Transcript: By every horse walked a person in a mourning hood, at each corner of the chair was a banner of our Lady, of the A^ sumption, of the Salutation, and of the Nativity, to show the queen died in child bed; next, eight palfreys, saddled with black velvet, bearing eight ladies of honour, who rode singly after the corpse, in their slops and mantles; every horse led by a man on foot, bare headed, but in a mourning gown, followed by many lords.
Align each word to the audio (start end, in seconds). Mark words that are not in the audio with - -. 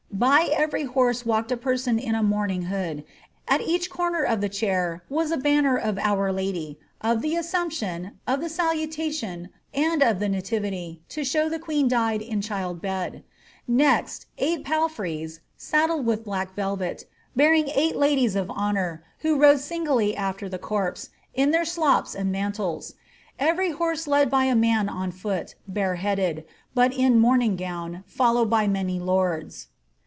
By 0.13 0.49
every 0.55 0.83
horse 0.83 1.25
walked 1.25 1.51
a 1.51 1.57
person 1.57 1.97
in 1.97 2.13
a 2.13 2.21
mourning 2.21 2.63
hood, 2.63 3.05
at 3.47 3.59
each 3.59 3.89
corner 3.89 4.21
of 4.21 4.39
the 4.39 4.49
chair 4.49 5.03
was 5.09 5.31
a 5.31 5.37
banner 5.37 5.75
of 5.77 5.97
our 5.97 6.31
Lady, 6.31 6.77
of 6.99 7.23
the 7.23 7.33
A^ 7.33 7.39
sumption, 7.39 8.11
of 8.27 8.39
the 8.39 8.47
Salutation, 8.49 9.49
and 9.73 10.03
of 10.03 10.19
the 10.19 10.29
Nativity, 10.29 11.01
to 11.09 11.23
show 11.23 11.49
the 11.49 11.57
queen 11.57 11.87
died 11.87 12.21
in 12.21 12.39
child 12.39 12.83
bed; 12.83 13.23
next, 13.67 14.27
eight 14.37 14.63
palfreys, 14.63 15.39
saddled 15.57 16.05
with 16.05 16.23
black 16.25 16.53
velvet, 16.53 17.05
bearing 17.35 17.69
eight 17.73 17.95
ladies 17.95 18.35
of 18.35 18.51
honour, 18.51 19.03
who 19.19 19.39
rode 19.39 19.59
singly 19.61 20.15
after 20.15 20.47
the 20.47 20.59
corpse, 20.59 21.09
in 21.33 21.49
their 21.49 21.65
slops 21.65 22.13
and 22.13 22.31
mantles; 22.31 22.93
every 23.39 23.71
horse 23.71 24.05
led 24.05 24.29
by 24.29 24.43
a 24.43 24.55
man 24.55 24.87
on 24.87 25.09
foot, 25.09 25.55
bare 25.67 25.95
headed, 25.95 26.45
but 26.75 26.93
in 26.93 27.13
a 27.13 27.15
mourning 27.15 27.55
gown, 27.55 28.03
followed 28.05 28.51
by 28.51 28.67
many 28.67 28.99
lords. 28.99 29.69